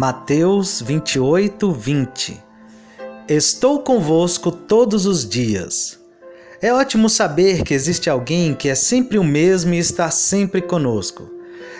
[0.00, 2.40] Mateus 28, 20
[3.28, 5.98] Estou convosco todos os dias.
[6.62, 11.28] É ótimo saber que existe alguém que é sempre o mesmo e está sempre conosco.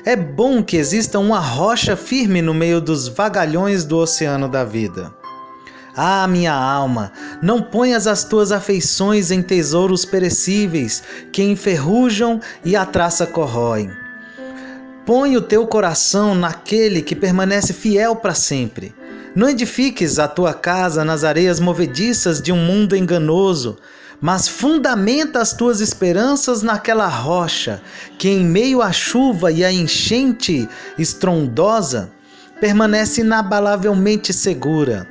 [0.05, 5.15] É bom que exista uma rocha firme no meio dos vagalhões do oceano da vida.
[5.95, 12.85] Ah, minha alma, não ponhas as tuas afeições em tesouros perecíveis que enferrujam e a
[12.85, 13.89] traça corroem.
[15.09, 18.95] Põe o teu coração naquele que permanece fiel para sempre.
[19.35, 23.79] Não edifiques a tua casa nas areias movediças de um mundo enganoso,
[24.21, 27.81] mas fundamenta as tuas esperanças naquela rocha
[28.19, 30.69] que, em meio à chuva e à enchente
[30.99, 32.13] estrondosa,
[32.61, 35.09] permanece inabalavelmente segura.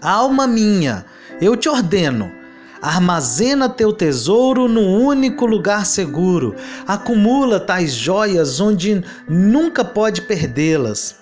[0.00, 1.04] Alma minha,
[1.40, 2.30] eu te ordeno,
[2.80, 6.54] armazena teu tesouro no único lugar seguro,
[6.86, 11.16] acumula tais joias onde nunca pode perdê-las.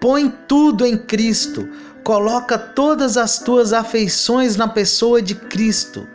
[0.00, 1.68] Põe tudo em Cristo,
[2.04, 6.06] coloca todas as tuas afeições na pessoa de Cristo,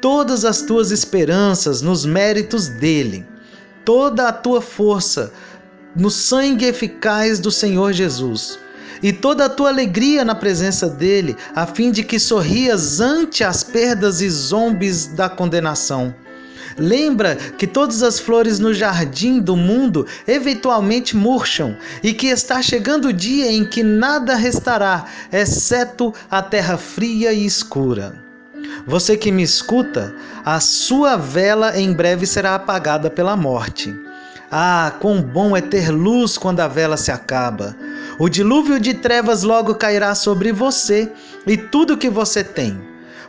[0.00, 3.26] todas as tuas esperanças nos méritos dele,
[3.84, 5.32] toda a tua força
[5.94, 8.58] no sangue eficaz do Senhor Jesus
[9.02, 13.62] e toda a tua alegria na presença dele, a fim de que sorrias ante as
[13.62, 16.14] perdas e zombes da condenação.
[16.76, 23.08] Lembra que todas as flores no jardim do mundo eventualmente murcham e que está chegando
[23.08, 28.14] o dia em que nada restará, exceto a terra fria e escura.
[28.86, 33.94] Você que me escuta, a sua vela em breve será apagada pela morte.
[34.50, 37.76] Ah, quão bom é ter luz quando a vela se acaba!
[38.18, 41.12] O dilúvio de trevas logo cairá sobre você
[41.46, 42.80] e tudo que você tem.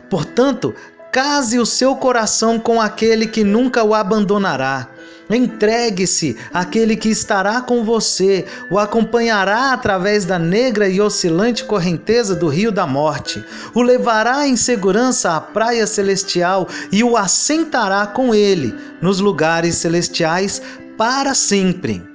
[0.08, 0.74] Portanto,
[1.12, 4.88] case o seu coração com aquele que nunca o abandonará.
[5.28, 12.48] Entregue-se àquele que estará com você, o acompanhará através da negra e oscilante correnteza do
[12.48, 18.74] rio da morte, o levará em segurança à praia celestial e o assentará com ele
[19.00, 20.60] nos lugares celestiais
[21.00, 22.06] para sempre.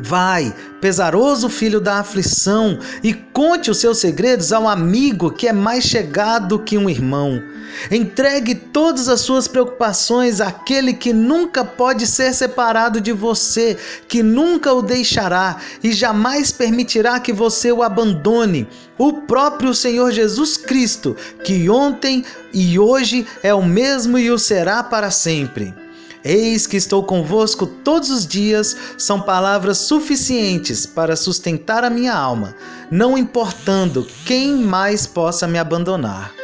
[0.00, 5.84] Vai, pesaroso filho da aflição, e conte os seus segredos ao amigo que é mais
[5.84, 7.40] chegado que um irmão.
[7.88, 13.78] Entregue todas as suas preocupações àquele que nunca pode ser separado de você,
[14.08, 18.66] que nunca o deixará e jamais permitirá que você o abandone.
[18.98, 24.82] O próprio Senhor Jesus Cristo, que ontem e hoje é o mesmo e o será
[24.82, 25.72] para sempre.
[26.24, 32.54] Eis que estou convosco todos os dias, são palavras suficientes para sustentar a minha alma,
[32.90, 36.39] não importando quem mais possa me abandonar.